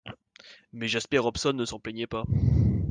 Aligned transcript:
Mais 0.73 0.87
Jasper 0.87 1.19
Hobson 1.19 1.53
ne 1.53 1.63
s’en 1.63 1.77
plaignait 1.79 2.07
pas. 2.07 2.25